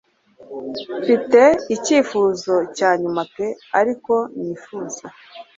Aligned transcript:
Mfite 0.99 1.41
icyifuzo 1.75 2.53
cya 2.77 2.91
nyuma 3.01 3.21
pe 3.35 3.47
ariko 3.79 4.13
nifuza 4.39 5.05